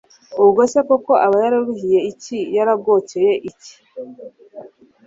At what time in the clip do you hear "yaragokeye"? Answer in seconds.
2.55-3.31